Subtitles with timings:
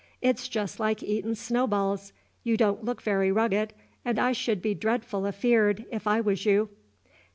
[0.19, 2.11] "It's jest like eatin' snowballs.
[2.43, 3.71] You don't look very rugged;
[4.03, 6.69] and I should be dreadful afeard, if I was you."